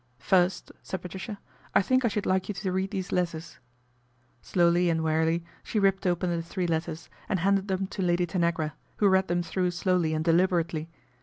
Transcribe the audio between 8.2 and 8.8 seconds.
Tanagra,